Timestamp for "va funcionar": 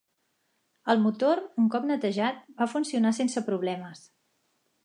2.63-3.15